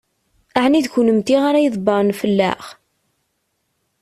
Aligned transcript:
Ɛni 0.63 0.81
d 0.85 0.87
kennemti 0.93 1.35
ara 1.47 1.59
ydebbṛen 1.61 2.09
fell-aɣ? 2.19 2.63